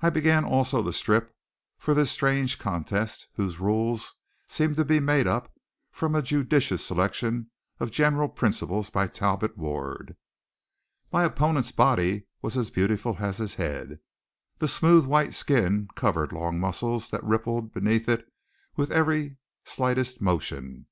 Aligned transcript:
I 0.00 0.10
began 0.10 0.44
also 0.44 0.82
to 0.82 0.92
strip 0.92 1.32
for 1.78 1.94
this 1.94 2.10
strange 2.10 2.58
contest 2.58 3.28
whose 3.36 3.60
rules 3.60 4.14
seemed 4.48 4.74
to 4.76 4.84
be 4.84 4.98
made 4.98 5.28
up 5.28 5.52
from 5.92 6.16
a 6.16 6.20
judicious 6.22 6.84
selection 6.84 7.52
of 7.78 7.92
general 7.92 8.28
principles 8.28 8.90
by 8.90 9.06
Talbot 9.06 9.56
Ward. 9.56 10.16
My 11.12 11.22
opponent's 11.22 11.70
body 11.70 12.26
was 12.42 12.56
as 12.56 12.70
beautiful 12.72 13.18
as 13.20 13.36
his 13.36 13.54
head. 13.54 14.00
The 14.58 14.66
smooth 14.66 15.06
white 15.06 15.32
skin 15.32 15.86
covered 15.94 16.32
long 16.32 16.58
muscles 16.58 17.10
that 17.10 17.22
rippled 17.22 17.72
beneath 17.72 18.08
it 18.08 18.26
with 18.74 18.90
every 18.90 19.36
slightest 19.64 20.20
motion. 20.20 20.86